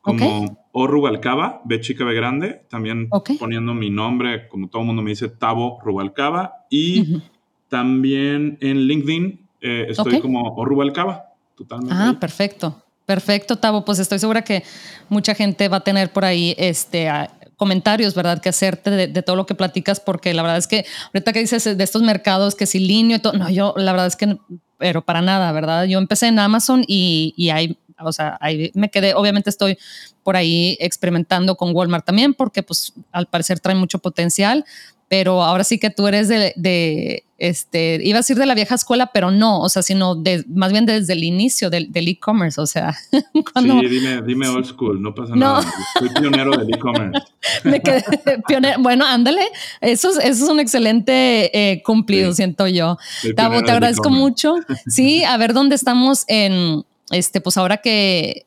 [0.02, 3.08] como O Rubalcaba, B chica B grande, también
[3.40, 7.22] poniendo mi nombre, como todo el mundo me dice, Tavo Rubalcaba, y
[7.70, 11.96] también en LinkedIn eh, estoy como O Rubalcaba, totalmente.
[11.98, 12.84] Ah, perfecto.
[13.06, 13.84] Perfecto, Tavo.
[13.84, 14.64] Pues estoy segura que
[15.10, 17.10] mucha gente va a tener por ahí este,
[17.58, 18.42] comentarios, ¿verdad?
[18.42, 21.78] Que hacerte de, todo lo que platicas, porque la verdad es que ahorita que dices
[21.78, 24.38] de estos mercados que si línea y todo, no, yo la verdad es que
[24.78, 25.84] pero para nada, ¿verdad?
[25.84, 29.78] Yo empecé en Amazon y, y ahí, o sea, ahí me quedé, obviamente estoy
[30.24, 34.66] por ahí experimentando con Walmart también, porque pues al parecer trae mucho potencial,
[35.12, 39.08] pero ahora sí que tú eres de, este, iba a decir de la vieja escuela,
[39.08, 42.96] pero no, o sea, sino de, más bien desde el inicio del e-commerce, o sea.
[43.52, 45.70] Cuando, sí, dime, dime old school, no pasa nada.
[46.00, 47.20] Soy pionero del e-commerce.
[47.66, 48.06] Me quedé
[48.48, 48.82] pionero.
[48.82, 49.42] Bueno, ándale,
[49.82, 52.98] eso es, eso es un excelente eh, cumplido, siento yo.
[53.36, 54.56] Tavo, te agradezco mucho.
[54.88, 58.46] Sí, a ver dónde estamos en, este, pues ahora que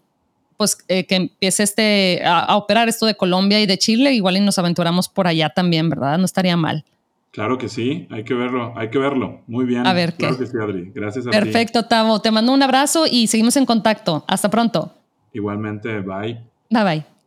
[0.57, 4.40] pues eh, que empiece este, a, operar esto de Colombia y de Chile, igual y
[4.40, 6.19] nos aventuramos por allá también, ¿verdad?
[6.19, 6.85] No estaría mal.
[7.31, 9.40] Claro que sí, hay que verlo, hay que verlo.
[9.49, 9.87] Muy bien.
[9.87, 10.45] A ver claro qué.
[10.45, 10.93] que sí, Adri.
[10.95, 11.88] Gracias a Perfecto, ti.
[11.88, 12.21] Tavo.
[12.21, 14.25] Te mando un abrazo y seguimos en contacto.
[14.29, 14.93] Hasta pronto.
[15.33, 16.40] Igualmente, bye.
[16.71, 17.13] Bye bye.